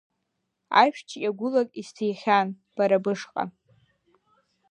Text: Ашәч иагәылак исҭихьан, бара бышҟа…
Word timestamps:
Ашәч 0.81 1.09
иагәылак 1.21 1.69
исҭихьан, 1.81 2.47
бара 2.75 2.97
бышҟа… 3.03 3.43